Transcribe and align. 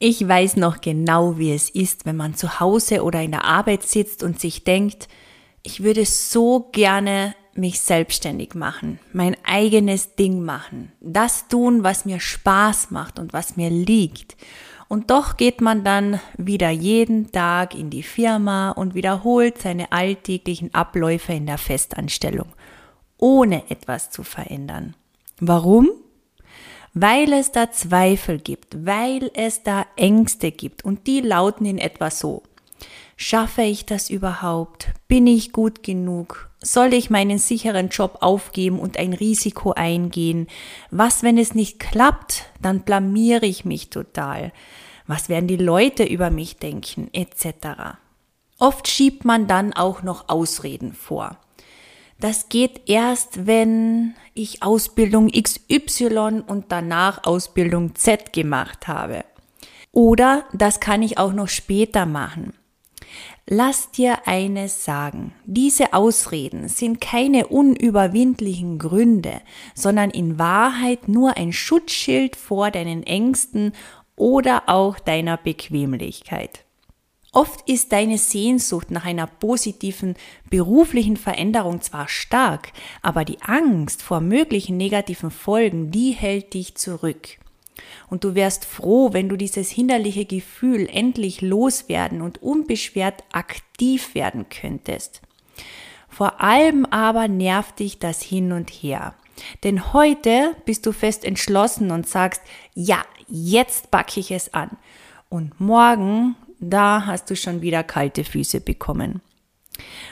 Ich 0.00 0.26
weiß 0.26 0.56
noch 0.56 0.80
genau, 0.80 1.38
wie 1.38 1.52
es 1.52 1.70
ist, 1.70 2.06
wenn 2.06 2.16
man 2.16 2.34
zu 2.34 2.60
Hause 2.60 3.02
oder 3.02 3.20
in 3.20 3.32
der 3.32 3.44
Arbeit 3.44 3.82
sitzt 3.82 4.22
und 4.22 4.38
sich 4.38 4.62
denkt, 4.62 5.08
ich 5.64 5.82
würde 5.82 6.04
so 6.04 6.68
gerne 6.70 7.34
mich 7.54 7.80
selbstständig 7.80 8.54
machen, 8.54 9.00
mein 9.12 9.36
eigenes 9.44 10.14
Ding 10.14 10.44
machen, 10.44 10.92
das 11.00 11.48
tun, 11.48 11.82
was 11.82 12.04
mir 12.04 12.20
Spaß 12.20 12.92
macht 12.92 13.18
und 13.18 13.32
was 13.32 13.56
mir 13.56 13.70
liegt. 13.70 14.36
Und 14.86 15.10
doch 15.10 15.36
geht 15.36 15.60
man 15.60 15.82
dann 15.84 16.20
wieder 16.38 16.70
jeden 16.70 17.32
Tag 17.32 17.74
in 17.74 17.90
die 17.90 18.04
Firma 18.04 18.70
und 18.70 18.94
wiederholt 18.94 19.58
seine 19.58 19.90
alltäglichen 19.90 20.72
Abläufe 20.72 21.32
in 21.32 21.46
der 21.46 21.58
Festanstellung, 21.58 22.48
ohne 23.18 23.68
etwas 23.68 24.10
zu 24.10 24.22
verändern. 24.22 24.94
Warum? 25.40 25.90
Weil 27.00 27.32
es 27.32 27.52
da 27.52 27.70
Zweifel 27.70 28.40
gibt, 28.40 28.84
weil 28.84 29.30
es 29.34 29.62
da 29.62 29.86
Ängste 29.94 30.50
gibt 30.50 30.84
und 30.84 31.06
die 31.06 31.20
lauten 31.20 31.64
in 31.64 31.78
etwa 31.78 32.10
so. 32.10 32.42
Schaffe 33.16 33.62
ich 33.62 33.86
das 33.86 34.10
überhaupt? 34.10 34.88
Bin 35.06 35.28
ich 35.28 35.52
gut 35.52 35.84
genug? 35.84 36.50
Soll 36.60 36.92
ich 36.94 37.08
meinen 37.08 37.38
sicheren 37.38 37.90
Job 37.90 38.18
aufgeben 38.20 38.80
und 38.80 38.98
ein 38.98 39.12
Risiko 39.12 39.74
eingehen? 39.74 40.48
Was, 40.90 41.22
wenn 41.22 41.38
es 41.38 41.54
nicht 41.54 41.78
klappt? 41.78 42.46
Dann 42.60 42.80
blamiere 42.80 43.46
ich 43.46 43.64
mich 43.64 43.90
total. 43.90 44.52
Was 45.06 45.28
werden 45.28 45.46
die 45.46 45.56
Leute 45.56 46.02
über 46.02 46.30
mich 46.30 46.56
denken? 46.56 47.10
Etc. 47.12 47.44
Oft 48.58 48.88
schiebt 48.88 49.24
man 49.24 49.46
dann 49.46 49.72
auch 49.72 50.02
noch 50.02 50.28
Ausreden 50.28 50.94
vor. 50.94 51.38
Das 52.20 52.48
geht 52.48 52.88
erst, 52.88 53.46
wenn 53.46 54.14
ich 54.34 54.62
Ausbildung 54.62 55.30
XY 55.30 56.42
und 56.46 56.66
danach 56.68 57.24
Ausbildung 57.24 57.94
Z 57.94 58.32
gemacht 58.32 58.88
habe. 58.88 59.24
Oder 59.92 60.44
das 60.52 60.80
kann 60.80 61.02
ich 61.02 61.18
auch 61.18 61.32
noch 61.32 61.48
später 61.48 62.06
machen. 62.06 62.54
Lass 63.46 63.90
dir 63.90 64.26
eines 64.26 64.84
sagen. 64.84 65.32
Diese 65.46 65.94
Ausreden 65.94 66.68
sind 66.68 67.00
keine 67.00 67.46
unüberwindlichen 67.46 68.78
Gründe, 68.78 69.40
sondern 69.74 70.10
in 70.10 70.38
Wahrheit 70.38 71.08
nur 71.08 71.36
ein 71.36 71.52
Schutzschild 71.52 72.36
vor 72.36 72.70
deinen 72.70 73.04
Ängsten 73.04 73.72
oder 74.16 74.64
auch 74.68 74.98
deiner 74.98 75.38
Bequemlichkeit. 75.38 76.66
Oft 77.32 77.68
ist 77.68 77.92
deine 77.92 78.16
Sehnsucht 78.16 78.90
nach 78.90 79.04
einer 79.04 79.26
positiven 79.26 80.14
beruflichen 80.48 81.16
Veränderung 81.16 81.82
zwar 81.82 82.08
stark, 82.08 82.72
aber 83.02 83.24
die 83.24 83.40
Angst 83.42 84.02
vor 84.02 84.20
möglichen 84.20 84.76
negativen 84.76 85.30
Folgen, 85.30 85.90
die 85.90 86.12
hält 86.12 86.54
dich 86.54 86.74
zurück. 86.76 87.38
Und 88.08 88.24
du 88.24 88.34
wärst 88.34 88.64
froh, 88.64 89.12
wenn 89.12 89.28
du 89.28 89.36
dieses 89.36 89.70
hinderliche 89.70 90.24
Gefühl 90.24 90.88
endlich 90.90 91.42
loswerden 91.42 92.22
und 92.22 92.42
unbeschwert 92.42 93.22
aktiv 93.32 94.14
werden 94.14 94.48
könntest. 94.48 95.20
Vor 96.08 96.40
allem 96.40 96.86
aber 96.86 97.28
nervt 97.28 97.78
dich 97.78 97.98
das 97.98 98.22
Hin 98.22 98.52
und 98.52 98.70
Her. 98.70 99.14
Denn 99.62 99.92
heute 99.92 100.56
bist 100.64 100.86
du 100.86 100.92
fest 100.92 101.24
entschlossen 101.24 101.90
und 101.90 102.08
sagst, 102.08 102.42
ja, 102.74 103.04
jetzt 103.28 103.90
backe 103.90 104.18
ich 104.18 104.32
es 104.32 104.54
an. 104.54 104.70
Und 105.28 105.60
morgen, 105.60 106.34
da 106.60 107.06
hast 107.06 107.30
du 107.30 107.36
schon 107.36 107.62
wieder 107.62 107.82
kalte 107.82 108.24
Füße 108.24 108.60
bekommen. 108.60 109.20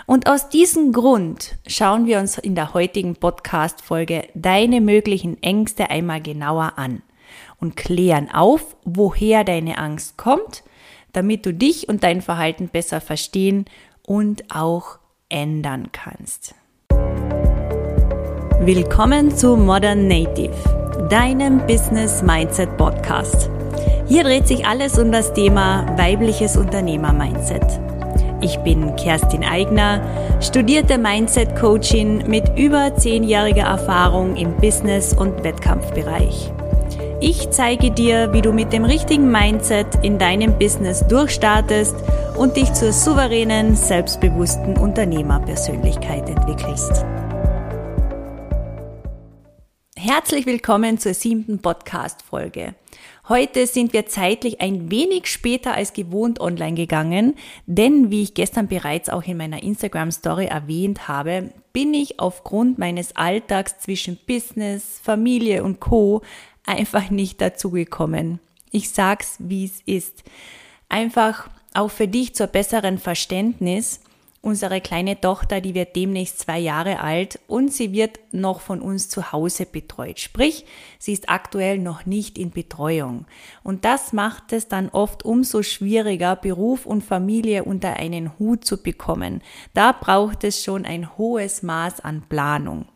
Und 0.07 0.29
aus 0.29 0.49
diesem 0.49 0.93
Grund 0.93 1.57
schauen 1.67 2.07
wir 2.07 2.21
uns 2.21 2.39
in 2.39 2.55
der 2.55 2.73
heutigen 2.73 3.17
Podcast-Folge 3.17 4.29
deine 4.35 4.81
möglichen 4.81 5.43
Ängste 5.43 5.91
einmal 5.91 6.23
genauer 6.23 6.75
an 6.77 7.03
und 7.59 7.77
klären 7.77 8.31
auf, 8.33 8.77
woher 8.85 9.43
deine 9.43 9.79
Angst 9.79 10.17
kommt, 10.17 10.63
damit 11.13 11.47
du 11.47 11.53
dich 11.53 11.89
und 11.89 12.05
dein 12.05 12.23
Verhalten 12.23 12.69
besser 12.69 13.01
verstehen 13.01 13.65
und 14.03 14.45
auch 14.55 14.99
ändern 15.29 15.91
kannst. 15.91 16.55
Willkommen 18.61 19.37
zu 19.37 19.57
Modern 19.57 20.07
Native, 20.07 21.09
deinem 21.11 21.67
Business 21.67 22.23
Mindset 22.23 22.77
Podcast. 22.77 23.51
Hier 24.07 24.25
dreht 24.25 24.47
sich 24.47 24.67
alles 24.67 24.99
um 24.99 25.11
das 25.11 25.33
Thema 25.33 25.87
weibliches 25.97 26.57
Unternehmer-Mindset. 26.57 27.65
Ich 28.41 28.59
bin 28.59 28.95
Kerstin 28.97 29.45
Eigner, 29.45 30.01
studierte 30.41 30.99
Mindset-Coachin 30.99 32.25
mit 32.29 32.57
über 32.57 32.95
zehnjähriger 32.95 33.65
Erfahrung 33.65 34.37
im 34.37 34.57
Business- 34.57 35.15
und 35.15 35.43
Wettkampfbereich. 35.43 36.53
Ich 37.21 37.51
zeige 37.51 37.91
dir, 37.91 38.33
wie 38.35 38.43
du 38.43 38.53
mit 38.53 38.73
dem 38.75 38.85
richtigen 38.85 39.31
Mindset 39.31 39.87
in 40.03 40.19
deinem 40.19 40.59
Business 40.59 41.05
durchstartest 41.09 41.97
und 42.37 42.57
dich 42.57 42.73
zur 42.75 42.93
souveränen, 42.93 43.75
selbstbewussten 43.75 44.77
Unternehmerpersönlichkeit 44.77 46.29
entwickelst. 46.29 47.07
Herzlich 49.97 50.45
willkommen 50.45 50.99
zur 50.99 51.15
siebten 51.15 51.59
Podcast-Folge. 51.61 52.75
Heute 53.29 53.67
sind 53.67 53.93
wir 53.93 54.07
zeitlich 54.07 54.61
ein 54.61 54.89
wenig 54.89 55.27
später 55.27 55.75
als 55.75 55.93
gewohnt 55.93 56.41
online 56.41 56.77
gegangen, 56.77 57.35
denn 57.67 58.13
wie 58.13 58.23
ich 58.23 58.35
gestern 58.35 58.69
bereits 58.69 59.09
auch 59.09 59.25
in 59.25 59.37
meiner 59.37 59.65
Instagram-Story 59.65 60.47
erwähnt 60.47 61.09
habe, 61.09 61.51
bin 61.73 61.93
ich 61.93 62.21
aufgrund 62.21 62.79
meines 62.79 63.17
Alltags 63.17 63.81
zwischen 63.81 64.17
Business, 64.29 65.01
Familie 65.03 65.65
und 65.65 65.81
Co 65.81 66.23
einfach 66.65 67.11
nicht 67.11 67.41
dazu 67.41 67.73
gekommen. 67.73 68.39
Ich 68.71 68.91
sag's, 68.91 69.39
wie 69.41 69.65
es 69.65 69.81
ist. 69.87 70.23
Einfach 70.89 71.51
auch 71.75 71.91
für 71.91 72.07
dich 72.07 72.37
zur 72.37 72.47
besseren 72.47 72.99
Verständnis. 72.99 74.03
Unsere 74.47 74.81
kleine 74.81 75.21
Tochter, 75.21 75.61
die 75.61 75.75
wird 75.75 75.97
demnächst 75.97 76.39
zwei 76.39 76.61
Jahre 76.61 77.01
alt 77.01 77.41
und 77.49 77.73
sie 77.73 77.91
wird 77.91 78.21
noch 78.31 78.61
von 78.61 78.81
uns 78.81 79.09
zu 79.09 79.33
Hause 79.33 79.67
betreut. 79.67 80.21
Sprich, 80.21 80.65
sie 81.01 81.13
ist 81.13 81.29
aktuell 81.29 81.79
noch 81.79 82.07
nicht 82.07 82.39
in 82.39 82.53
Betreuung. 82.53 83.27
Und 83.65 83.85
das 83.85 84.13
macht 84.13 84.53
es 84.53 84.69
dann 84.69 84.89
oft 84.91 85.25
umso 85.25 85.65
schwieriger, 85.65 86.37
Beruf 86.37 86.87
und 86.87 87.03
Familie 87.03 87.65
unter 87.65 87.95
einen 87.95 88.39
Hut 88.39 88.65
zu 88.65 88.81
bekommen. 88.81 89.43
Da 89.75 89.91
braucht 89.91 90.45
es 90.45 90.63
schon 90.63 90.85
ein 90.85 91.19
hohes 91.19 91.65
Maß 91.65 91.99
an 91.99 92.23
Planung. 92.29 92.87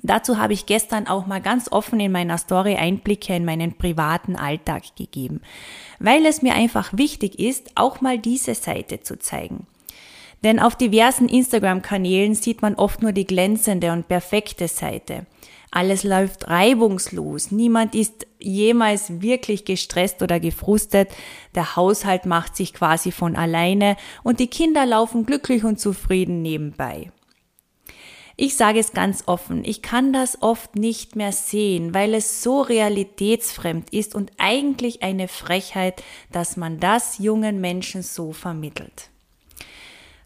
Dazu 0.00 0.38
habe 0.38 0.54
ich 0.54 0.64
gestern 0.64 1.06
auch 1.06 1.26
mal 1.26 1.42
ganz 1.42 1.70
offen 1.70 2.00
in 2.00 2.12
meiner 2.12 2.38
Story 2.38 2.76
Einblicke 2.76 3.36
in 3.36 3.44
meinen 3.44 3.76
privaten 3.76 4.36
Alltag 4.36 4.96
gegeben, 4.96 5.42
weil 5.98 6.24
es 6.24 6.40
mir 6.40 6.54
einfach 6.54 6.96
wichtig 6.96 7.38
ist, 7.38 7.72
auch 7.74 8.00
mal 8.00 8.18
diese 8.18 8.54
Seite 8.54 9.00
zu 9.00 9.18
zeigen. 9.18 9.66
Denn 10.42 10.58
auf 10.58 10.76
diversen 10.76 11.28
Instagram-Kanälen 11.28 12.34
sieht 12.34 12.62
man 12.62 12.74
oft 12.74 13.02
nur 13.02 13.12
die 13.12 13.26
glänzende 13.26 13.92
und 13.92 14.08
perfekte 14.08 14.68
Seite. 14.68 15.26
Alles 15.70 16.02
läuft 16.02 16.48
reibungslos, 16.48 17.52
niemand 17.52 17.94
ist 17.94 18.26
jemals 18.40 19.20
wirklich 19.20 19.64
gestresst 19.64 20.20
oder 20.20 20.40
gefrustet, 20.40 21.10
der 21.54 21.76
Haushalt 21.76 22.26
macht 22.26 22.56
sich 22.56 22.74
quasi 22.74 23.12
von 23.12 23.36
alleine 23.36 23.96
und 24.24 24.40
die 24.40 24.48
Kinder 24.48 24.84
laufen 24.84 25.26
glücklich 25.26 25.62
und 25.62 25.78
zufrieden 25.78 26.42
nebenbei. 26.42 27.12
Ich 28.36 28.56
sage 28.56 28.80
es 28.80 28.92
ganz 28.94 29.24
offen, 29.26 29.64
ich 29.64 29.82
kann 29.82 30.12
das 30.14 30.42
oft 30.42 30.74
nicht 30.74 31.14
mehr 31.14 31.30
sehen, 31.30 31.92
weil 31.92 32.14
es 32.14 32.42
so 32.42 32.62
realitätsfremd 32.62 33.92
ist 33.92 34.14
und 34.14 34.32
eigentlich 34.38 35.02
eine 35.02 35.28
Frechheit, 35.28 36.02
dass 36.32 36.56
man 36.56 36.80
das 36.80 37.18
jungen 37.18 37.60
Menschen 37.60 38.02
so 38.02 38.32
vermittelt. 38.32 39.09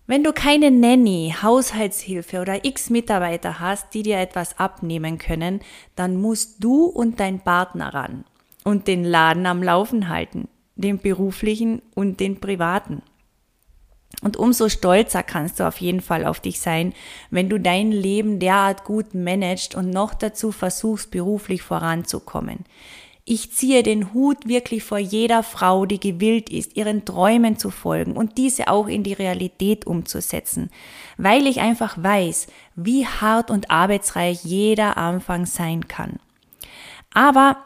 Wenn 0.07 0.23
du 0.23 0.35
keine 0.35 0.71
Nanny, 0.71 1.35
Haushaltshilfe 1.41 2.43
oder 2.43 2.67
x 2.67 2.91
Mitarbeiter 2.91 3.59
hast, 3.59 3.95
die 3.95 4.03
dir 4.03 4.19
etwas 4.19 4.59
abnehmen 4.59 5.17
können, 5.17 5.61
dann 5.97 6.21
musst 6.21 6.63
du 6.63 6.85
und 6.85 7.21
dein 7.21 7.41
Partner 7.41 7.95
ran 7.95 8.25
und 8.65 8.87
den 8.87 9.03
Laden 9.03 9.47
am 9.47 9.63
Laufen 9.63 10.11
halten, 10.11 10.49
den 10.77 10.99
beruflichen 10.99 11.81
und 11.95 12.21
den 12.21 12.39
privaten. 12.39 13.01
Und 14.23 14.37
umso 14.37 14.69
stolzer 14.69 15.23
kannst 15.23 15.59
du 15.59 15.67
auf 15.67 15.79
jeden 15.79 16.03
Fall 16.03 16.27
auf 16.27 16.39
dich 16.39 16.61
sein, 16.61 16.93
wenn 17.31 17.49
du 17.49 17.59
dein 17.59 17.91
Leben 17.91 18.39
derart 18.39 18.85
gut 18.85 19.15
managst 19.15 19.75
und 19.75 19.89
noch 19.91 20.13
dazu 20.13 20.53
versuchst, 20.53 21.11
beruflich 21.11 21.63
voranzukommen. 21.63 22.65
Ich 23.27 23.53
ziehe 23.53 23.83
den 23.83 24.13
Hut 24.13 24.47
wirklich 24.47 24.85
vor 24.85 24.99
jeder 24.99 25.43
Frau, 25.43 25.87
die 25.87 25.99
gewillt 25.99 26.51
ist, 26.51 26.77
ihren 26.77 27.07
Träumen 27.07 27.57
zu 27.57 27.71
folgen 27.71 28.13
und 28.13 28.37
diese 28.37 28.69
auch 28.69 28.87
in 28.87 29.03
die 29.03 29.15
Realität 29.15 29.87
umzusetzen, 29.87 30.71
weil 31.17 31.47
ich 31.47 31.61
einfach 31.61 31.97
weiß, 31.97 32.49
wie 32.77 33.07
hart 33.07 33.51
und 33.51 33.71
arbeitsreich 33.71 34.45
jeder 34.45 34.99
Anfang 34.99 35.47
sein 35.47 35.89
kann. 35.89 36.19
Aber 37.15 37.57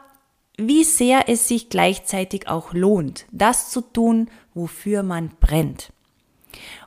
wie 0.55 0.85
sehr 0.85 1.27
es 1.27 1.49
sich 1.49 1.69
gleichzeitig 1.69 2.47
auch 2.47 2.73
lohnt, 2.73 3.25
das 3.31 3.69
zu 3.69 3.81
tun, 3.81 4.29
wofür 4.53 5.03
man 5.03 5.31
brennt. 5.41 5.91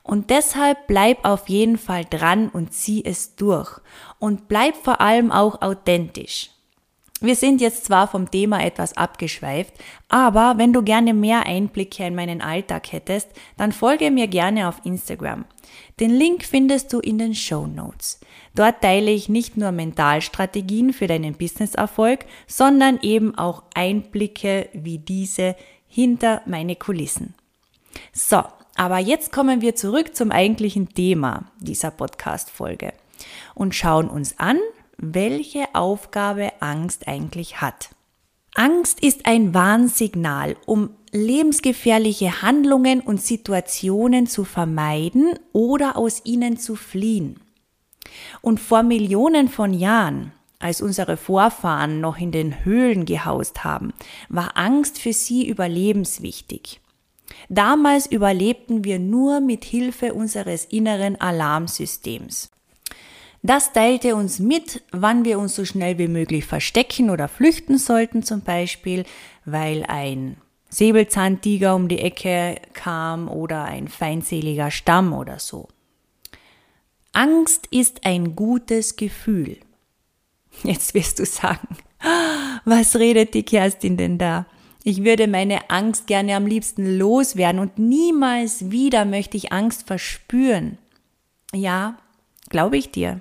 Und 0.02 0.30
deshalb 0.30 0.86
bleib 0.86 1.26
auf 1.26 1.48
jeden 1.48 1.76
Fall 1.76 2.06
dran 2.08 2.48
und 2.48 2.72
zieh 2.72 3.04
es 3.04 3.36
durch. 3.36 3.80
Und 4.18 4.48
bleib 4.48 4.76
vor 4.76 5.00
allem 5.00 5.30
auch 5.30 5.60
authentisch. 5.62 6.51
Wir 7.22 7.36
sind 7.36 7.60
jetzt 7.60 7.84
zwar 7.84 8.08
vom 8.08 8.32
Thema 8.32 8.64
etwas 8.64 8.96
abgeschweift, 8.96 9.72
aber 10.08 10.54
wenn 10.56 10.72
du 10.72 10.82
gerne 10.82 11.14
mehr 11.14 11.46
Einblicke 11.46 12.04
in 12.04 12.16
meinen 12.16 12.42
Alltag 12.42 12.90
hättest, 12.90 13.28
dann 13.56 13.70
folge 13.70 14.10
mir 14.10 14.26
gerne 14.26 14.68
auf 14.68 14.80
Instagram. 14.84 15.44
Den 16.00 16.10
Link 16.10 16.42
findest 16.42 16.92
du 16.92 16.98
in 16.98 17.18
den 17.18 17.36
Show 17.36 17.68
Notes. 17.68 18.18
Dort 18.56 18.82
teile 18.82 19.12
ich 19.12 19.28
nicht 19.28 19.56
nur 19.56 19.70
Mentalstrategien 19.70 20.92
für 20.92 21.06
deinen 21.06 21.34
Businesserfolg, 21.34 22.26
sondern 22.48 22.98
eben 23.02 23.38
auch 23.38 23.62
Einblicke 23.72 24.68
wie 24.72 24.98
diese 24.98 25.54
hinter 25.86 26.42
meine 26.44 26.74
Kulissen. 26.74 27.34
So, 28.12 28.42
aber 28.74 28.98
jetzt 28.98 29.30
kommen 29.30 29.60
wir 29.60 29.76
zurück 29.76 30.16
zum 30.16 30.32
eigentlichen 30.32 30.88
Thema 30.88 31.44
dieser 31.60 31.92
Podcast-Folge 31.92 32.92
und 33.54 33.76
schauen 33.76 34.08
uns 34.08 34.40
an, 34.40 34.58
welche 35.02 35.74
Aufgabe 35.74 36.52
Angst 36.60 37.08
eigentlich 37.08 37.60
hat. 37.60 37.90
Angst 38.54 39.00
ist 39.02 39.26
ein 39.26 39.52
Warnsignal, 39.52 40.56
um 40.64 40.90
lebensgefährliche 41.10 42.40
Handlungen 42.40 43.00
und 43.00 43.20
Situationen 43.20 44.26
zu 44.26 44.44
vermeiden 44.44 45.34
oder 45.52 45.96
aus 45.96 46.22
ihnen 46.24 46.56
zu 46.56 46.76
fliehen. 46.76 47.40
Und 48.40 48.60
vor 48.60 48.82
Millionen 48.84 49.48
von 49.48 49.74
Jahren, 49.74 50.32
als 50.60 50.80
unsere 50.80 51.16
Vorfahren 51.16 52.00
noch 52.00 52.18
in 52.18 52.30
den 52.30 52.64
Höhlen 52.64 53.04
gehaust 53.04 53.64
haben, 53.64 53.92
war 54.28 54.56
Angst 54.56 55.00
für 55.00 55.12
sie 55.12 55.48
überlebenswichtig. 55.48 56.80
Damals 57.48 58.06
überlebten 58.06 58.84
wir 58.84 59.00
nur 59.00 59.40
mit 59.40 59.64
Hilfe 59.64 60.14
unseres 60.14 60.64
inneren 60.66 61.20
Alarmsystems. 61.20 62.51
Das 63.44 63.72
teilte 63.72 64.14
uns 64.14 64.38
mit, 64.38 64.82
wann 64.92 65.24
wir 65.24 65.38
uns 65.40 65.56
so 65.56 65.64
schnell 65.64 65.98
wie 65.98 66.06
möglich 66.06 66.44
verstecken 66.44 67.10
oder 67.10 67.26
flüchten 67.26 67.76
sollten 67.76 68.22
zum 68.22 68.42
Beispiel, 68.42 69.04
weil 69.44 69.84
ein 69.88 70.36
Säbelzahntiger 70.68 71.74
um 71.74 71.88
die 71.88 71.98
Ecke 71.98 72.56
kam 72.72 73.28
oder 73.28 73.64
ein 73.64 73.88
feindseliger 73.88 74.70
Stamm 74.70 75.12
oder 75.12 75.40
so. 75.40 75.68
Angst 77.12 77.66
ist 77.72 78.06
ein 78.06 78.36
gutes 78.36 78.94
Gefühl. 78.94 79.58
Jetzt 80.62 80.94
wirst 80.94 81.18
du 81.18 81.26
sagen, 81.26 81.76
was 82.64 82.94
redet 82.96 83.34
die 83.34 83.42
Kerstin 83.42 83.96
denn 83.96 84.18
da? 84.18 84.46
Ich 84.84 85.04
würde 85.04 85.26
meine 85.26 85.68
Angst 85.68 86.06
gerne 86.06 86.36
am 86.36 86.46
liebsten 86.46 86.96
loswerden 86.98 87.60
und 87.60 87.78
niemals 87.78 88.70
wieder 88.70 89.04
möchte 89.04 89.36
ich 89.36 89.52
Angst 89.52 89.86
verspüren. 89.86 90.78
Ja, 91.52 91.98
glaube 92.48 92.76
ich 92.76 92.90
dir. 92.92 93.20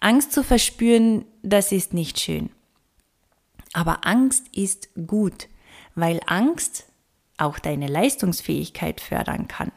Angst 0.00 0.32
zu 0.32 0.42
verspüren, 0.42 1.24
das 1.42 1.72
ist 1.72 1.94
nicht 1.94 2.18
schön. 2.20 2.50
Aber 3.72 4.06
Angst 4.06 4.46
ist 4.54 4.88
gut, 5.06 5.48
weil 5.94 6.20
Angst 6.26 6.86
auch 7.36 7.58
deine 7.58 7.86
Leistungsfähigkeit 7.86 9.00
fördern 9.00 9.48
kann. 9.48 9.72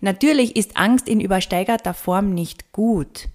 Natürlich 0.00 0.56
ist 0.56 0.76
Angst 0.76 1.08
in 1.08 1.20
übersteigerter 1.20 1.94
Form 1.94 2.34
nicht 2.34 2.72
gut, 2.72 3.28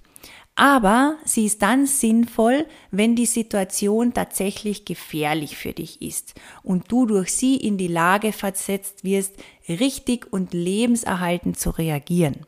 aber 0.55 1.17
sie 1.25 1.45
ist 1.45 1.63
dann 1.63 1.87
sinnvoll, 1.87 2.67
wenn 2.91 3.15
die 3.15 3.25
Situation 3.25 4.13
tatsächlich 4.13 4.85
gefährlich 4.85 5.57
für 5.57 5.73
dich 5.73 6.01
ist 6.01 6.35
und 6.61 6.91
du 6.91 7.07
durch 7.07 7.33
sie 7.33 7.55
in 7.55 7.77
die 7.77 7.87
Lage 7.87 8.31
versetzt 8.31 9.03
wirst, 9.03 9.33
richtig 9.67 10.31
und 10.31 10.53
lebenserhaltend 10.53 11.59
zu 11.59 11.71
reagieren. 11.71 12.45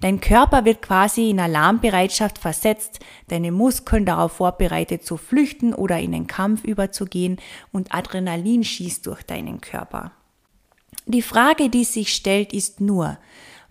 Dein 0.00 0.20
Körper 0.20 0.64
wird 0.64 0.82
quasi 0.82 1.30
in 1.30 1.40
Alarmbereitschaft 1.40 2.38
versetzt, 2.38 3.00
deine 3.28 3.52
Muskeln 3.52 4.04
darauf 4.04 4.32
vorbereitet 4.32 5.04
zu 5.04 5.16
flüchten 5.16 5.74
oder 5.74 5.98
in 5.98 6.12
den 6.12 6.26
Kampf 6.26 6.64
überzugehen 6.64 7.38
und 7.72 7.94
Adrenalin 7.94 8.64
schießt 8.64 9.06
durch 9.06 9.22
deinen 9.22 9.60
Körper. 9.60 10.12
Die 11.06 11.22
Frage, 11.22 11.68
die 11.68 11.84
sich 11.84 12.12
stellt, 12.12 12.52
ist 12.52 12.80
nur, 12.80 13.18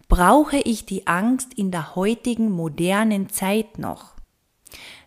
brauche 0.07 0.57
ich 0.57 0.85
die 0.85 1.07
Angst 1.07 1.53
in 1.55 1.71
der 1.71 1.95
heutigen 1.95 2.51
modernen 2.51 3.29
Zeit 3.29 3.77
noch? 3.77 4.14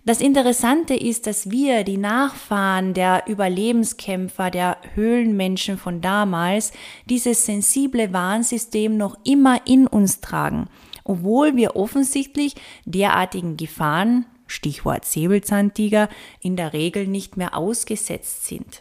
Das 0.09 0.23
Interessante 0.23 0.95
ist, 0.95 1.27
dass 1.27 1.51
wir, 1.51 1.85
die 1.85 1.99
Nachfahren 1.99 2.95
der 2.95 3.25
Überlebenskämpfer, 3.27 4.51
der 4.51 4.79
Höhlenmenschen 4.95 5.77
von 5.77 6.01
damals, 6.01 6.73
dieses 7.11 7.45
sensible 7.45 8.11
Warnsystem 8.15 8.97
noch 8.97 9.19
immer 9.25 9.67
in 9.67 9.87
uns 9.87 10.23
tragen, 10.23 10.71
obwohl 11.05 11.57
wir 11.57 11.77
offensichtlich 11.77 12.55
derartigen 12.87 13.59
Gefahren, 13.59 14.25
Stichwort 14.47 15.05
Säbelzahntiger, 15.05 16.09
in 16.41 16.57
der 16.57 16.73
Regel 16.73 17.07
nicht 17.07 17.37
mehr 17.37 17.55
ausgesetzt 17.55 18.47
sind. 18.47 18.81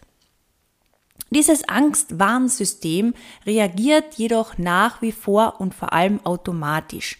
Dieses 1.29 1.67
Angstwarnsystem 1.67 3.13
reagiert 3.45 4.13
jedoch 4.15 4.57
nach 4.57 5.01
wie 5.01 5.11
vor 5.11 5.59
und 5.59 5.75
vor 5.75 5.91
allem 5.91 6.21
automatisch. 6.25 7.17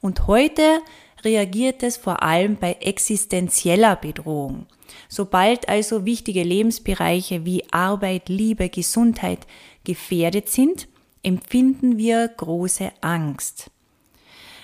Und 0.00 0.26
heute 0.26 0.80
reagiert 1.24 1.82
es 1.82 1.96
vor 1.96 2.22
allem 2.22 2.56
bei 2.56 2.74
existenzieller 2.80 3.96
Bedrohung. 3.96 4.66
Sobald 5.08 5.68
also 5.68 6.04
wichtige 6.04 6.42
Lebensbereiche 6.42 7.44
wie 7.44 7.64
Arbeit, 7.72 8.28
Liebe, 8.28 8.68
Gesundheit 8.68 9.46
gefährdet 9.84 10.48
sind, 10.48 10.88
empfinden 11.22 11.98
wir 11.98 12.28
große 12.28 12.92
Angst. 13.00 13.70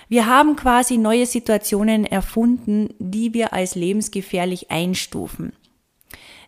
Wir 0.09 0.25
haben 0.25 0.55
quasi 0.55 0.97
neue 0.97 1.25
Situationen 1.25 2.05
erfunden, 2.05 2.93
die 2.99 3.33
wir 3.33 3.53
als 3.53 3.75
lebensgefährlich 3.75 4.71
einstufen. 4.71 5.53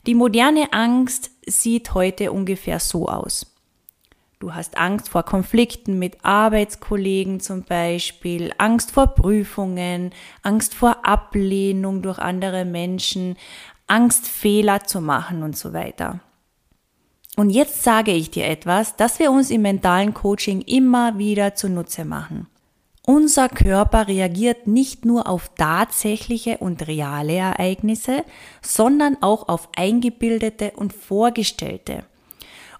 Die 0.07 0.15
moderne 0.15 0.71
Angst 0.71 1.31
sieht 1.45 1.93
heute 1.93 2.31
ungefähr 2.31 2.79
so 2.79 3.09
aus. 3.09 3.45
Du 4.41 4.53
hast 4.53 4.77
Angst 4.77 5.09
vor 5.09 5.23
Konflikten 5.23 5.99
mit 5.99 6.23
Arbeitskollegen 6.23 7.41
zum 7.41 7.63
Beispiel, 7.63 8.53
Angst 8.57 8.91
vor 8.91 9.07
Prüfungen, 9.07 10.11
Angst 10.43 10.75
vor 10.75 11.05
Ablehnung 11.05 12.01
durch 12.01 12.19
andere 12.19 12.63
Menschen, 12.63 13.35
Angst 13.87 14.29
Fehler 14.29 14.85
zu 14.85 15.01
machen 15.01 15.43
und 15.43 15.57
so 15.57 15.73
weiter. 15.73 16.21
Und 17.35 17.49
jetzt 17.49 17.83
sage 17.83 18.11
ich 18.11 18.31
dir 18.31 18.45
etwas, 18.47 18.95
das 18.95 19.19
wir 19.19 19.29
uns 19.29 19.51
im 19.51 19.63
mentalen 19.63 20.13
Coaching 20.13 20.61
immer 20.61 21.17
wieder 21.17 21.55
zunutze 21.55 22.05
machen. 22.05 22.47
Unser 23.05 23.49
Körper 23.49 24.07
reagiert 24.07 24.67
nicht 24.67 25.03
nur 25.03 25.27
auf 25.27 25.51
tatsächliche 25.57 26.59
und 26.59 26.87
reale 26.87 27.33
Ereignisse, 27.33 28.23
sondern 28.61 29.17
auch 29.21 29.49
auf 29.49 29.67
eingebildete 29.75 30.71
und 30.77 30.93
vorgestellte 30.93 32.05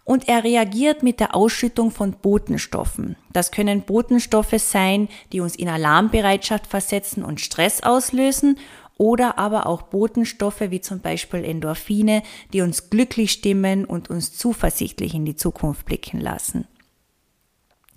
und 0.10 0.28
er 0.28 0.44
reagiert 0.44 1.04
mit 1.04 1.20
der 1.20 1.36
Ausschüttung 1.36 1.92
von 1.92 2.14
Botenstoffen. 2.14 3.16
Das 3.32 3.52
können 3.52 3.84
Botenstoffe 3.84 4.56
sein, 4.58 5.08
die 5.32 5.40
uns 5.40 5.56
in 5.56 5.70
Alarmbereitschaft 5.70 6.66
versetzen 6.66 7.24
und 7.24 7.40
Stress 7.40 7.84
auslösen 7.84 8.58
oder 8.98 9.38
aber 9.38 9.68
auch 9.68 9.84
Botenstoffe 9.84 10.62
wie 10.62 10.82
zum 10.82 11.02
Beispiel 11.02 11.46
Endorphine, 11.46 12.24
die 12.54 12.62
uns 12.62 12.90
glücklich 12.90 13.34
stimmen 13.34 13.86
und 13.86 14.10
uns 14.10 14.36
zuversichtlich 14.36 15.14
in 15.14 15.26
die 15.26 15.36
Zukunft 15.36 15.86
blicken 15.86 16.20
lassen. 16.20 16.66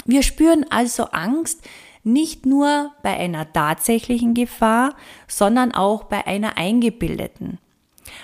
Wir 0.05 0.23
spüren 0.23 0.67
also 0.69 1.05
Angst 1.05 1.63
nicht 2.05 2.45
nur 2.45 2.93
bei 3.03 3.17
einer 3.17 3.51
tatsächlichen 3.55 4.35
Gefahr, 4.35 4.97
sondern 5.29 5.73
auch 5.73 6.05
bei 6.05 6.27
einer 6.27 6.59
eingebildeten. 6.59 7.59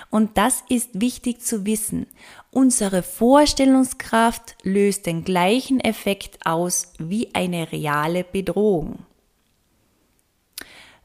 Und 0.09 0.37
das 0.37 0.63
ist 0.69 1.01
wichtig 1.01 1.41
zu 1.41 1.65
wissen. 1.65 2.07
Unsere 2.51 3.03
Vorstellungskraft 3.03 4.55
löst 4.63 5.05
den 5.05 5.23
gleichen 5.23 5.79
Effekt 5.79 6.45
aus 6.45 6.93
wie 6.97 7.33
eine 7.33 7.71
reale 7.71 8.23
Bedrohung. 8.23 8.99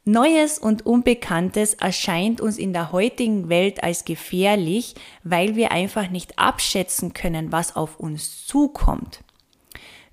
Neues 0.07 0.59
und 0.59 0.85
Unbekanntes 0.85 1.73
erscheint 1.75 2.43
uns 2.43 2.59
in 2.59 2.75
der 2.75 2.93
heutigen 2.93 3.49
Welt 3.49 3.83
als 3.83 4.05
gefährlich, 4.05 4.95
weil 5.23 5.57
wir 5.57 5.73
einfach 5.73 6.11
nicht 6.11 6.39
abschätzen 6.39 7.15
können, 7.15 7.53
was 7.53 7.75
auf 7.75 7.99
uns 7.99 8.47
zukommt. 8.47 9.25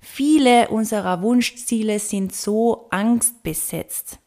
Viele 0.00 0.68
unserer 0.68 1.20
Wunschziele 1.20 1.98
sind 1.98 2.34
so 2.34 2.86
angstbesetzt. 2.90 4.18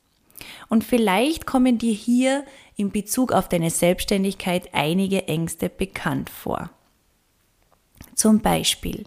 Und 0.70 0.84
vielleicht 0.84 1.46
kommen 1.48 1.80
dir 1.80 1.94
hier 1.94 2.46
in 2.76 2.92
Bezug 2.92 3.32
auf 3.32 3.50
deine 3.50 3.70
Selbstständigkeit 3.70 4.74
einige 4.74 5.28
Ängste 5.28 5.70
bekannt 5.70 6.30
vor. 6.30 6.70
Zum 8.16 8.42
Beispiel 8.42 9.06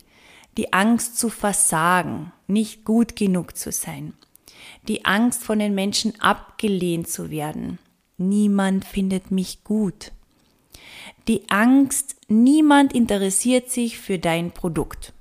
die 0.56 0.72
Angst 0.72 1.18
zu 1.18 1.28
versagen, 1.28 2.32
nicht 2.46 2.84
gut 2.84 3.14
genug 3.14 3.56
zu 3.56 3.70
sein, 3.70 4.14
die 4.88 5.04
Angst 5.04 5.44
von 5.44 5.58
den 5.60 5.74
Menschen 5.74 6.20
abgelehnt 6.20 7.08
zu 7.08 7.30
werden, 7.30 7.78
niemand 8.16 8.84
findet 8.84 9.30
mich 9.30 9.62
gut, 9.62 10.12
die 11.28 11.48
Angst, 11.48 12.16
niemand 12.28 12.92
interessiert 12.92 13.70
sich 13.70 13.98
für 13.98 14.18
dein 14.18 14.50
Produkt, 14.50 15.12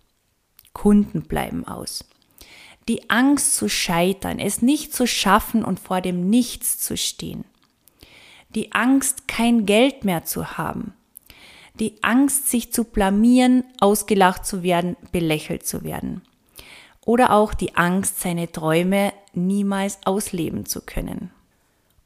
Kunden 0.73 1.23
bleiben 1.23 1.67
aus, 1.67 2.05
die 2.87 3.09
Angst 3.09 3.55
zu 3.55 3.69
scheitern, 3.69 4.39
es 4.39 4.61
nicht 4.61 4.93
zu 4.93 5.05
schaffen 5.05 5.63
und 5.63 5.79
vor 5.79 6.01
dem 6.01 6.29
Nichts 6.29 6.79
zu 6.79 6.97
stehen, 6.97 7.43
die 8.57 8.71
Angst, 8.71 9.27
kein 9.27 9.67
Geld 9.67 10.03
mehr 10.03 10.25
zu 10.25 10.57
haben, 10.57 10.93
die 11.79 11.93
Angst, 12.01 12.49
sich 12.49 12.73
zu 12.73 12.85
blamieren, 12.85 13.63
ausgelacht 13.79 14.47
zu 14.47 14.63
werden, 14.63 14.97
belächelt 15.11 15.67
zu 15.67 15.83
werden. 15.83 16.23
Oder 17.05 17.33
auch 17.33 17.53
die 17.53 17.75
Angst, 17.75 18.19
seine 18.19 18.51
Träume 18.51 19.13
niemals 19.33 19.99
ausleben 20.05 20.65
zu 20.65 20.81
können. 20.81 21.29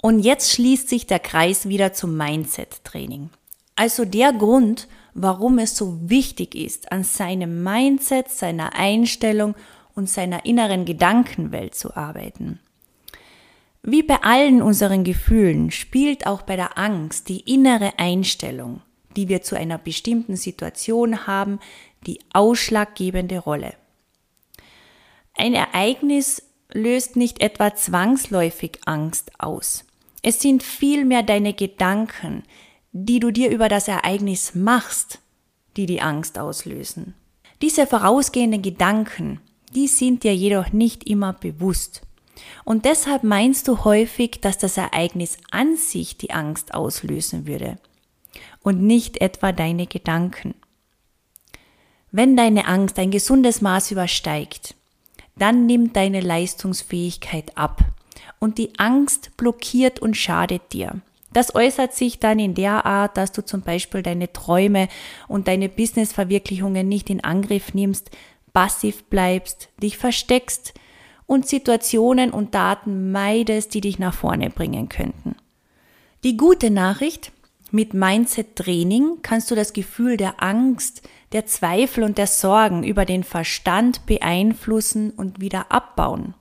Und 0.01 0.19
jetzt 0.19 0.51
schließt 0.51 0.89
sich 0.89 1.07
der 1.07 1.19
Kreis 1.19 1.69
wieder 1.69 1.93
zum 1.93 2.17
Mindset-Training. 2.17 3.29
Also 3.77 4.03
der 4.03 4.33
Grund, 4.33 4.89
warum 5.13 5.57
es 5.57 5.77
so 5.77 6.09
wichtig 6.09 6.53
ist, 6.53 6.91
an 6.91 7.05
seinem 7.05 7.63
Mindset, 7.63 8.29
seiner 8.29 8.75
Einstellung 8.75 9.55
und 9.95 10.09
seiner 10.09 10.43
inneren 10.43 10.83
Gedankenwelt 10.83 11.75
zu 11.75 11.95
arbeiten. 11.95 12.59
Wie 13.83 14.03
bei 14.03 14.21
allen 14.21 14.61
unseren 14.61 15.03
Gefühlen 15.03 15.71
spielt 15.71 16.27
auch 16.27 16.43
bei 16.43 16.55
der 16.55 16.77
Angst 16.77 17.29
die 17.29 17.39
innere 17.39 17.97
Einstellung, 17.97 18.81
die 19.15 19.27
wir 19.27 19.41
zu 19.41 19.57
einer 19.57 19.79
bestimmten 19.79 20.35
Situation 20.35 21.25
haben, 21.25 21.59
die 22.05 22.19
ausschlaggebende 22.31 23.39
Rolle. 23.39 23.73
Ein 25.35 25.55
Ereignis 25.55 26.43
löst 26.71 27.15
nicht 27.15 27.41
etwa 27.41 27.73
zwangsläufig 27.73 28.79
Angst 28.85 29.31
aus. 29.39 29.85
Es 30.21 30.39
sind 30.39 30.61
vielmehr 30.61 31.23
deine 31.23 31.53
Gedanken, 31.53 32.43
die 32.91 33.19
du 33.19 33.31
dir 33.31 33.49
über 33.49 33.67
das 33.67 33.87
Ereignis 33.87 34.53
machst, 34.53 35.19
die 35.75 35.87
die 35.87 36.01
Angst 36.01 36.37
auslösen. 36.37 37.15
Diese 37.61 37.87
vorausgehenden 37.87 38.61
Gedanken, 38.61 39.39
die 39.73 39.87
sind 39.87 40.23
dir 40.23 40.35
jedoch 40.35 40.71
nicht 40.71 41.05
immer 41.05 41.33
bewusst. 41.33 42.01
Und 42.63 42.85
deshalb 42.85 43.23
meinst 43.23 43.67
du 43.67 43.83
häufig, 43.83 44.39
dass 44.41 44.57
das 44.57 44.77
Ereignis 44.77 45.37
an 45.51 45.75
sich 45.75 46.17
die 46.17 46.31
Angst 46.31 46.73
auslösen 46.73 47.47
würde 47.47 47.77
und 48.63 48.81
nicht 48.81 49.21
etwa 49.21 49.51
deine 49.51 49.87
Gedanken. 49.87 50.55
Wenn 52.11 52.35
deine 52.35 52.67
Angst 52.67 52.99
ein 52.99 53.11
gesundes 53.11 53.61
Maß 53.61 53.91
übersteigt, 53.91 54.75
dann 55.37 55.65
nimmt 55.65 55.95
deine 55.95 56.19
Leistungsfähigkeit 56.19 57.57
ab 57.57 57.81
und 58.39 58.57
die 58.57 58.77
Angst 58.77 59.35
blockiert 59.37 59.99
und 59.99 60.17
schadet 60.17 60.73
dir. 60.73 61.01
Das 61.33 61.55
äußert 61.55 61.93
sich 61.93 62.19
dann 62.19 62.39
in 62.39 62.55
der 62.55 62.85
Art, 62.85 63.15
dass 63.15 63.31
du 63.31 63.45
zum 63.45 63.61
Beispiel 63.61 64.03
deine 64.03 64.33
Träume 64.33 64.89
und 65.29 65.47
deine 65.47 65.69
Businessverwirklichungen 65.69 66.87
nicht 66.87 67.09
in 67.09 67.23
Angriff 67.23 67.73
nimmst, 67.73 68.11
passiv 68.53 69.05
bleibst, 69.05 69.69
dich 69.81 69.97
versteckst 69.97 70.73
und 71.31 71.47
Situationen 71.47 72.31
und 72.31 72.55
Daten 72.55 73.13
meidest, 73.13 73.73
die 73.73 73.79
dich 73.79 73.99
nach 73.99 74.13
vorne 74.13 74.49
bringen 74.49 74.89
könnten. 74.89 75.37
Die 76.25 76.35
gute 76.35 76.69
Nachricht, 76.69 77.31
mit 77.71 77.93
Mindset 77.93 78.57
Training 78.57 79.19
kannst 79.21 79.49
du 79.49 79.55
das 79.55 79.71
Gefühl 79.71 80.17
der 80.17 80.43
Angst, 80.43 81.07
der 81.31 81.45
Zweifel 81.45 82.03
und 82.03 82.17
der 82.17 82.27
Sorgen 82.27 82.83
über 82.83 83.05
den 83.05 83.23
Verstand 83.23 84.05
beeinflussen 84.07 85.11
und 85.11 85.39
wieder 85.39 85.71
abbauen. 85.71 86.33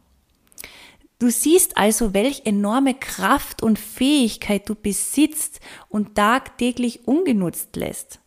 Du 1.20 1.30
siehst 1.30 1.76
also, 1.76 2.12
welch 2.12 2.42
enorme 2.44 2.94
Kraft 2.94 3.62
und 3.62 3.78
Fähigkeit 3.78 4.68
du 4.68 4.74
besitzt 4.74 5.60
und 5.88 6.16
tagtäglich 6.16 7.06
ungenutzt 7.06 7.76
lässt. 7.76 8.19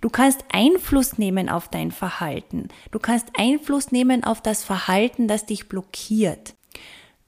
Du 0.00 0.10
kannst 0.10 0.44
Einfluss 0.52 1.18
nehmen 1.18 1.48
auf 1.48 1.68
dein 1.68 1.90
Verhalten. 1.90 2.68
Du 2.90 2.98
kannst 2.98 3.28
Einfluss 3.36 3.92
nehmen 3.92 4.24
auf 4.24 4.40
das 4.40 4.64
Verhalten, 4.64 5.28
das 5.28 5.46
dich 5.46 5.68
blockiert. 5.68 6.54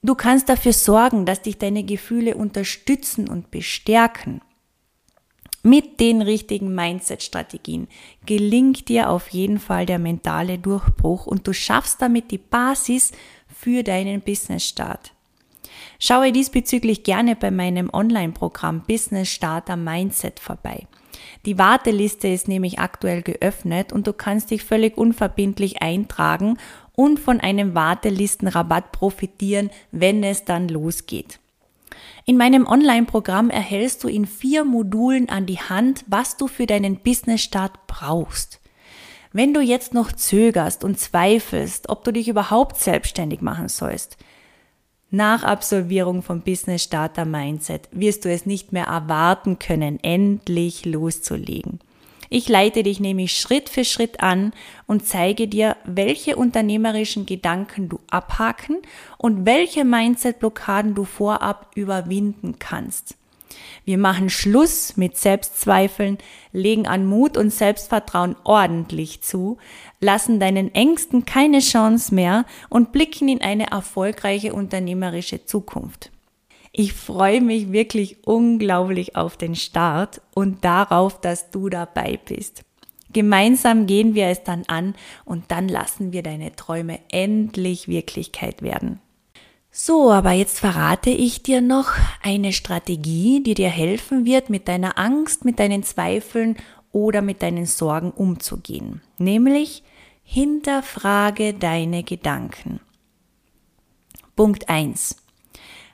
Du 0.02 0.14
kannst 0.14 0.48
dafür 0.48 0.72
sorgen, 0.72 1.26
dass 1.26 1.42
dich 1.42 1.58
deine 1.58 1.82
Gefühle 1.82 2.36
unterstützen 2.36 3.28
und 3.28 3.50
bestärken. 3.50 4.40
Mit 5.62 5.98
den 5.98 6.22
richtigen 6.22 6.76
Mindset-Strategien 6.76 7.88
gelingt 8.24 8.88
dir 8.88 9.10
auf 9.10 9.28
jeden 9.30 9.58
Fall 9.58 9.84
der 9.84 9.98
mentale 9.98 10.58
Durchbruch 10.58 11.26
und 11.26 11.48
du 11.48 11.52
schaffst 11.52 12.00
damit 12.00 12.30
die 12.30 12.38
Basis 12.38 13.10
für 13.48 13.82
deinen 13.82 14.20
Business-Start. 14.20 15.12
Schaue 15.98 16.30
diesbezüglich 16.30 17.02
gerne 17.02 17.34
bei 17.34 17.50
meinem 17.50 17.90
Online-Programm 17.92 18.82
Business 18.86 19.28
Starter 19.28 19.76
Mindset 19.76 20.38
vorbei. 20.38 20.86
Die 21.44 21.58
Warteliste 21.58 22.28
ist 22.28 22.48
nämlich 22.48 22.78
aktuell 22.78 23.22
geöffnet 23.22 23.92
und 23.92 24.06
du 24.06 24.12
kannst 24.12 24.50
dich 24.50 24.64
völlig 24.64 24.96
unverbindlich 24.96 25.82
eintragen 25.82 26.58
und 26.94 27.20
von 27.20 27.40
einem 27.40 27.74
Wartelistenrabatt 27.74 28.92
profitieren, 28.92 29.70
wenn 29.92 30.24
es 30.24 30.44
dann 30.44 30.68
losgeht. 30.68 31.38
In 32.24 32.36
meinem 32.36 32.66
Online-Programm 32.66 33.50
erhältst 33.50 34.02
du 34.02 34.08
in 34.08 34.26
vier 34.26 34.64
Modulen 34.64 35.28
an 35.28 35.46
die 35.46 35.60
Hand, 35.60 36.04
was 36.08 36.36
du 36.36 36.48
für 36.48 36.66
deinen 36.66 36.96
Business-Start 36.96 37.86
brauchst. 37.86 38.60
Wenn 39.32 39.54
du 39.54 39.60
jetzt 39.60 39.94
noch 39.94 40.12
zögerst 40.12 40.82
und 40.82 40.98
zweifelst, 40.98 41.88
ob 41.88 42.04
du 42.04 42.12
dich 42.12 42.28
überhaupt 42.28 42.78
selbstständig 42.78 43.42
machen 43.42 43.68
sollst, 43.68 44.16
nach 45.10 45.44
Absolvierung 45.44 46.22
vom 46.22 46.40
Business 46.40 46.82
Starter 46.82 47.24
Mindset 47.24 47.88
wirst 47.92 48.24
du 48.24 48.30
es 48.30 48.44
nicht 48.44 48.72
mehr 48.72 48.86
erwarten 48.86 49.58
können, 49.58 49.98
endlich 50.02 50.84
loszulegen. 50.84 51.80
Ich 52.28 52.48
leite 52.48 52.82
dich 52.82 52.98
nämlich 52.98 53.38
Schritt 53.38 53.68
für 53.68 53.84
Schritt 53.84 54.20
an 54.20 54.52
und 54.86 55.06
zeige 55.06 55.46
dir, 55.46 55.76
welche 55.84 56.36
unternehmerischen 56.36 57.24
Gedanken 57.24 57.88
du 57.88 58.00
abhaken 58.10 58.78
und 59.16 59.46
welche 59.46 59.84
Mindset-Blockaden 59.84 60.94
du 60.94 61.04
vorab 61.04 61.70
überwinden 61.76 62.58
kannst. 62.58 63.16
Wir 63.84 63.98
machen 63.98 64.30
Schluss 64.30 64.96
mit 64.96 65.16
Selbstzweifeln, 65.16 66.18
legen 66.52 66.86
an 66.86 67.06
Mut 67.06 67.36
und 67.36 67.52
Selbstvertrauen 67.52 68.36
ordentlich 68.44 69.22
zu, 69.22 69.58
lassen 70.00 70.40
deinen 70.40 70.74
Ängsten 70.74 71.24
keine 71.24 71.60
Chance 71.60 72.14
mehr 72.14 72.44
und 72.68 72.92
blicken 72.92 73.28
in 73.28 73.42
eine 73.42 73.70
erfolgreiche 73.70 74.52
unternehmerische 74.54 75.44
Zukunft. 75.44 76.10
Ich 76.72 76.92
freue 76.92 77.40
mich 77.40 77.72
wirklich 77.72 78.26
unglaublich 78.26 79.16
auf 79.16 79.36
den 79.36 79.54
Start 79.54 80.20
und 80.34 80.64
darauf, 80.64 81.20
dass 81.20 81.50
du 81.50 81.70
dabei 81.70 82.18
bist. 82.22 82.64
Gemeinsam 83.12 83.86
gehen 83.86 84.14
wir 84.14 84.26
es 84.26 84.42
dann 84.42 84.64
an 84.66 84.94
und 85.24 85.44
dann 85.48 85.68
lassen 85.68 86.12
wir 86.12 86.22
deine 86.22 86.54
Träume 86.54 86.98
endlich 87.08 87.88
Wirklichkeit 87.88 88.60
werden. 88.60 89.00
So, 89.78 90.10
aber 90.10 90.32
jetzt 90.32 90.58
verrate 90.58 91.10
ich 91.10 91.42
dir 91.42 91.60
noch 91.60 91.92
eine 92.22 92.54
Strategie, 92.54 93.42
die 93.42 93.52
dir 93.52 93.68
helfen 93.68 94.24
wird, 94.24 94.48
mit 94.48 94.68
deiner 94.68 94.96
Angst, 94.96 95.44
mit 95.44 95.58
deinen 95.58 95.82
Zweifeln 95.82 96.56
oder 96.92 97.20
mit 97.20 97.42
deinen 97.42 97.66
Sorgen 97.66 98.10
umzugehen. 98.10 99.02
Nämlich 99.18 99.82
hinterfrage 100.22 101.52
deine 101.52 102.04
Gedanken. 102.04 102.80
Punkt 104.34 104.70
1. 104.70 105.16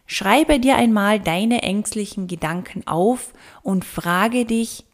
Schreibe 0.07 0.61
dir 0.61 0.77
einmal 0.77 1.19
deine 1.19 1.65
ängstlichen 1.65 2.29
Gedanken 2.29 2.87
auf 2.87 3.33
und 3.65 3.85
frage 3.85 4.45
dich, 4.45 4.85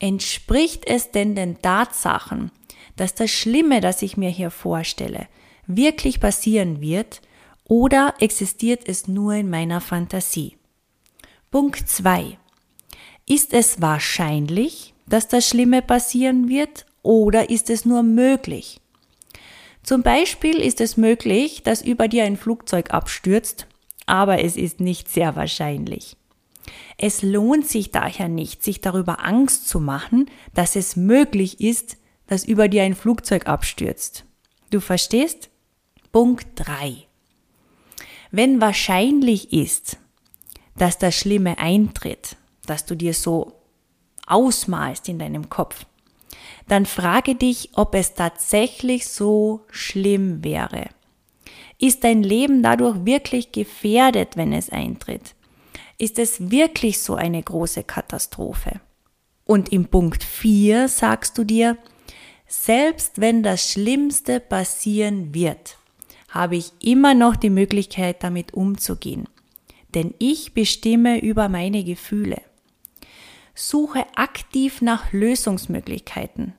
entspricht 0.00 0.84
es 0.88 1.12
denn 1.12 1.36
den 1.36 1.62
Tatsachen, 1.62 2.50
dass 2.96 3.14
das 3.14 3.30
Schlimme, 3.30 3.80
das 3.80 4.02
ich 4.02 4.16
mir 4.16 4.30
hier 4.30 4.50
vorstelle, 4.50 5.28
wirklich 5.68 6.18
passieren 6.18 6.80
wird 6.80 7.22
oder 7.72 8.12
existiert 8.18 8.86
es 8.86 9.08
nur 9.08 9.32
in 9.32 9.48
meiner 9.48 9.80
Fantasie? 9.80 10.58
Punkt 11.50 11.88
2. 11.88 12.36
Ist 13.26 13.54
es 13.54 13.80
wahrscheinlich, 13.80 14.92
dass 15.06 15.26
das 15.26 15.48
Schlimme 15.48 15.80
passieren 15.80 16.50
wird 16.50 16.84
oder 17.00 17.48
ist 17.48 17.70
es 17.70 17.86
nur 17.86 18.02
möglich? 18.02 18.78
Zum 19.82 20.02
Beispiel 20.02 20.56
ist 20.56 20.82
es 20.82 20.98
möglich, 20.98 21.62
dass 21.62 21.80
über 21.80 22.08
dir 22.08 22.24
ein 22.24 22.36
Flugzeug 22.36 22.92
abstürzt, 22.92 23.66
aber 24.04 24.44
es 24.44 24.58
ist 24.58 24.80
nicht 24.80 25.08
sehr 25.08 25.34
wahrscheinlich. 25.34 26.18
Es 26.98 27.22
lohnt 27.22 27.66
sich 27.66 27.90
daher 27.90 28.28
nicht, 28.28 28.62
sich 28.62 28.82
darüber 28.82 29.24
Angst 29.24 29.66
zu 29.66 29.80
machen, 29.80 30.28
dass 30.52 30.76
es 30.76 30.94
möglich 30.94 31.58
ist, 31.62 31.96
dass 32.26 32.44
über 32.44 32.68
dir 32.68 32.82
ein 32.82 32.94
Flugzeug 32.94 33.46
abstürzt. 33.46 34.26
Du 34.68 34.78
verstehst? 34.80 35.48
Punkt 36.12 36.48
3. 36.56 37.06
Wenn 38.34 38.62
wahrscheinlich 38.62 39.52
ist, 39.52 39.98
dass 40.74 40.98
das 40.98 41.14
Schlimme 41.14 41.58
eintritt, 41.58 42.36
dass 42.64 42.86
du 42.86 42.94
dir 42.94 43.12
so 43.12 43.52
ausmalst 44.26 45.06
in 45.10 45.18
deinem 45.18 45.50
Kopf, 45.50 45.84
dann 46.66 46.86
frage 46.86 47.34
dich, 47.34 47.68
ob 47.74 47.94
es 47.94 48.14
tatsächlich 48.14 49.06
so 49.06 49.66
schlimm 49.70 50.42
wäre. 50.42 50.88
Ist 51.78 52.04
dein 52.04 52.22
Leben 52.22 52.62
dadurch 52.62 53.04
wirklich 53.04 53.52
gefährdet, 53.52 54.38
wenn 54.38 54.54
es 54.54 54.70
eintritt? 54.70 55.34
Ist 55.98 56.18
es 56.18 56.50
wirklich 56.50 57.02
so 57.02 57.14
eine 57.14 57.42
große 57.42 57.84
Katastrophe? 57.84 58.80
Und 59.44 59.70
im 59.72 59.88
Punkt 59.88 60.24
4 60.24 60.88
sagst 60.88 61.36
du 61.36 61.44
dir, 61.44 61.76
selbst 62.46 63.20
wenn 63.20 63.42
das 63.42 63.72
Schlimmste 63.72 64.40
passieren 64.40 65.34
wird, 65.34 65.76
habe 66.32 66.56
ich 66.56 66.72
immer 66.80 67.14
noch 67.14 67.36
die 67.36 67.50
Möglichkeit, 67.50 68.24
damit 68.24 68.54
umzugehen. 68.54 69.28
Denn 69.94 70.14
ich 70.18 70.54
bestimme 70.54 71.20
über 71.20 71.48
meine 71.48 71.84
Gefühle. 71.84 72.40
suche 73.54 74.06
aktiv 74.16 74.80
nach 74.80 75.12
Lösungsmöglichkeiten. 75.12 76.54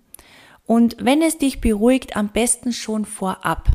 Und 0.67 0.95
wenn 0.99 1.23
es 1.23 1.39
dich 1.39 1.59
beruhigt, 1.59 2.15
am 2.15 2.29
besten 2.29 2.71
schon 2.71 3.05
vorab. 3.05 3.67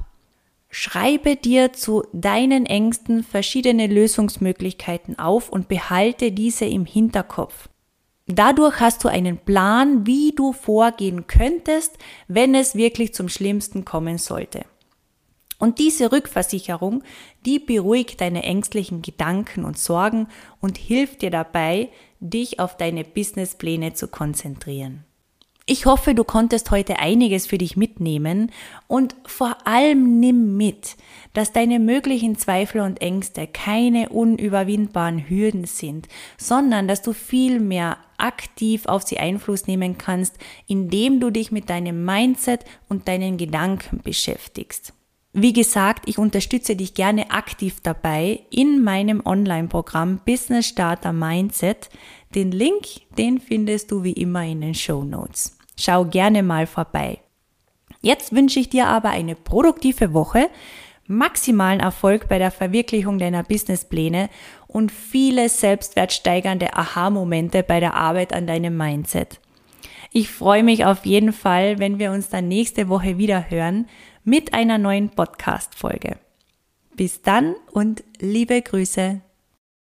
Schreibe 0.71 1.35
dir 1.35 1.73
zu 1.73 2.05
deinen 2.13 2.65
Ängsten 2.65 3.25
verschiedene 3.25 3.89
Lösungsmöglichkeiten 3.89 5.19
auf 5.19 5.51
und 5.51 5.67
behalte 5.67 6.31
diese 6.31 6.67
im 6.67 6.87
Hinterkopf. 6.87 7.69
Dadurch 8.27 8.79
hast 8.79 9.03
du 9.03 9.09
einen 9.09 9.39
Plan, 9.39 10.07
wie 10.07 10.33
du 10.33 10.53
vorgehen 10.53 11.27
könntest, 11.27 11.99
wenn 12.29 12.55
es 12.55 12.77
wirklich 12.77 13.15
zum 13.15 13.29
Schlimmsten 13.29 13.85
kommen 13.85 14.19
sollte. 14.19 14.65
Und 15.59 15.79
diese 15.81 16.13
Rückversicherung, 16.13 17.03
die 17.45 17.59
beruhigt 17.59 18.21
deine 18.21 18.45
ängstlichen 18.45 19.03
Gedanken 19.03 19.65
und 19.65 19.79
Sorgen 19.79 20.29
und 20.61 20.79
hilft 20.79 21.23
dir 21.23 21.31
dabei, 21.31 21.89
dich 22.21 22.61
auf 22.61 22.77
deine 22.77 23.05
Businesspläne 23.05 23.93
zu 23.93 24.09
konzentrieren. 24.09 25.05
Ich 25.71 25.85
hoffe, 25.85 26.15
du 26.15 26.25
konntest 26.25 26.71
heute 26.71 26.99
einiges 26.99 27.47
für 27.47 27.59
dich 27.59 27.77
mitnehmen 27.77 28.51
und 28.87 29.15
vor 29.27 29.59
allem 29.67 30.19
nimm 30.19 30.57
mit, 30.57 30.97
dass 31.35 31.53
deine 31.53 31.79
möglichen 31.79 32.39
Zweifel 32.39 32.81
und 32.81 33.03
Ängste 33.03 33.47
keine 33.47 34.09
unüberwindbaren 34.09 35.29
Hürden 35.29 35.67
sind, 35.67 36.09
sondern 36.39 36.89
dass 36.89 37.03
du 37.03 37.13
viel 37.13 37.61
mehr 37.61 37.99
aktiv 38.17 38.87
auf 38.87 39.03
sie 39.03 39.19
Einfluss 39.19 39.67
nehmen 39.67 39.99
kannst, 39.99 40.39
indem 40.67 41.21
du 41.21 41.29
dich 41.29 41.53
mit 41.53 41.69
deinem 41.69 42.03
Mindset 42.03 42.65
und 42.89 43.07
deinen 43.07 43.37
Gedanken 43.37 44.01
beschäftigst. 44.03 44.95
Wie 45.35 45.53
gesagt, 45.53 46.09
ich 46.09 46.19
unterstütze 46.19 46.75
dich 46.75 46.95
gerne 46.95 47.31
aktiv 47.31 47.81
dabei 47.83 48.41
in 48.51 48.83
meinem 48.83 49.23
Online-Programm 49.25 50.21
Business 50.25 50.67
Starter 50.67 51.13
Mindset. 51.13 51.91
Den 52.35 52.51
Link, 52.51 52.87
den 53.19 53.39
findest 53.39 53.91
du 53.91 54.03
wie 54.05 54.15
immer 54.15 54.45
in 54.45 54.63
den 54.63 54.75
Show 54.75 55.05
Notes. 55.05 55.59
Schau 55.77 56.07
gerne 56.07 56.43
mal 56.43 56.67
vorbei. 56.67 57.21
Jetzt 58.01 58.35
wünsche 58.35 58.59
ich 58.59 58.71
dir 58.71 58.87
aber 58.87 59.11
eine 59.11 59.35
produktive 59.35 60.15
Woche, 60.15 60.49
maximalen 61.07 61.81
Erfolg 61.81 62.29
bei 62.29 62.39
der 62.39 62.51
Verwirklichung 62.51 63.19
deiner 63.19 63.43
Businesspläne 63.43 64.31
und 64.67 64.91
viele 64.91 65.49
selbstwertsteigernde 65.49 66.75
Aha-Momente 66.75 67.63
bei 67.63 67.81
der 67.81 67.95
Arbeit 67.95 68.33
an 68.33 68.47
deinem 68.47 68.77
Mindset. 68.77 69.41
Ich 70.11 70.31
freue 70.31 70.63
mich 70.63 70.87
auf 70.87 71.05
jeden 71.05 71.33
Fall, 71.33 71.79
wenn 71.79 71.99
wir 71.99 72.13
uns 72.13 72.31
dann 72.31 72.49
nächste 72.49 72.89
Woche 72.89 73.19
wieder 73.19 73.51
hören 73.51 73.87
mit 74.29 74.53
einer 74.53 74.77
neuen 74.77 75.09
Podcast-Folge. 75.09 76.19
Bis 76.95 77.23
dann 77.23 77.57
und 77.73 78.05
liebe 78.19 78.61
Grüße. 78.61 79.23